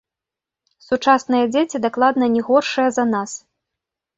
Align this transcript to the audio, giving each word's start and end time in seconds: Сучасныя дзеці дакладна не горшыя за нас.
Сучасныя 0.87 1.45
дзеці 1.53 1.81
дакладна 1.85 2.25
не 2.37 2.41
горшыя 2.49 2.89
за 2.97 3.03
нас. 3.15 3.31